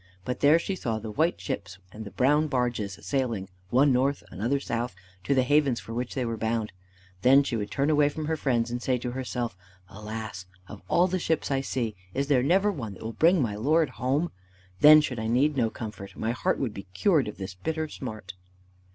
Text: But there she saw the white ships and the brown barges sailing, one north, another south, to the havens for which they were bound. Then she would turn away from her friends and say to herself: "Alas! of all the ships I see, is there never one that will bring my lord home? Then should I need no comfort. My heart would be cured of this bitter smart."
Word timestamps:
But 0.25 0.39
there 0.39 0.57
she 0.57 0.75
saw 0.75 0.97
the 0.97 1.11
white 1.11 1.39
ships 1.39 1.77
and 1.91 2.05
the 2.05 2.09
brown 2.09 2.47
barges 2.47 2.97
sailing, 3.03 3.49
one 3.69 3.93
north, 3.93 4.23
another 4.31 4.59
south, 4.59 4.95
to 5.25 5.35
the 5.35 5.43
havens 5.43 5.79
for 5.79 5.93
which 5.93 6.15
they 6.15 6.25
were 6.25 6.37
bound. 6.37 6.71
Then 7.21 7.43
she 7.43 7.55
would 7.55 7.69
turn 7.69 7.91
away 7.91 8.09
from 8.09 8.25
her 8.25 8.35
friends 8.35 8.71
and 8.71 8.81
say 8.81 8.97
to 8.97 9.11
herself: 9.11 9.55
"Alas! 9.87 10.47
of 10.67 10.81
all 10.87 11.05
the 11.05 11.19
ships 11.19 11.51
I 11.51 11.61
see, 11.61 11.95
is 12.15 12.29
there 12.29 12.41
never 12.41 12.71
one 12.71 12.95
that 12.95 13.03
will 13.03 13.13
bring 13.13 13.43
my 13.43 13.53
lord 13.53 13.89
home? 13.91 14.31
Then 14.79 15.01
should 15.01 15.19
I 15.19 15.27
need 15.27 15.55
no 15.55 15.69
comfort. 15.69 16.15
My 16.17 16.31
heart 16.31 16.57
would 16.57 16.73
be 16.73 16.87
cured 16.95 17.27
of 17.27 17.37
this 17.37 17.53
bitter 17.53 17.87
smart." 17.87 18.33